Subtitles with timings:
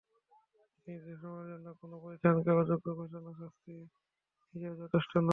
[0.67, 3.73] একটি নির্দিষ্ট সময়ের জন্য কোনো প্রতিষ্ঠানকে অযোগ্য ঘোষণা শাস্তি
[4.53, 5.29] হিসেবে যথেষ্ট নয়।